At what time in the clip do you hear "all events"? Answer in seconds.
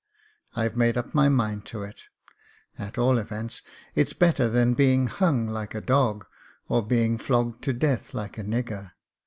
2.97-3.61